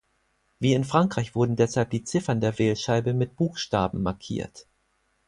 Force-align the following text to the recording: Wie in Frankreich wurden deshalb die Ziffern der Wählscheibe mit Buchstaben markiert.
Wie 0.57 0.73
in 0.73 0.83
Frankreich 0.83 1.35
wurden 1.35 1.55
deshalb 1.57 1.91
die 1.91 2.03
Ziffern 2.03 2.41
der 2.41 2.57
Wählscheibe 2.57 3.13
mit 3.13 3.35
Buchstaben 3.35 4.01
markiert. 4.01 4.65